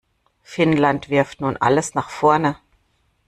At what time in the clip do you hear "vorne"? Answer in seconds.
2.09-2.57